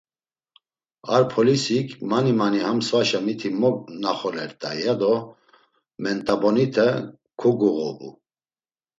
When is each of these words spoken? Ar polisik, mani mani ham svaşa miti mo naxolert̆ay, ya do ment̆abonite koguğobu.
Ar 1.15 1.23
polisik, 1.33 1.87
mani 2.11 2.31
mani 2.39 2.59
ham 2.67 2.79
svaşa 2.87 3.19
miti 3.25 3.49
mo 3.59 3.69
naxolert̆ay, 4.01 4.77
ya 4.85 4.93
do 5.01 5.13
ment̆abonite 6.01 6.87
koguğobu. 7.39 8.09